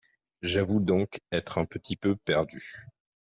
J’avoue 0.41 0.79
donc 0.79 1.19
être 1.31 1.59
un 1.59 1.65
petit 1.65 1.95
peu 1.95 2.15
perdu. 2.15 2.87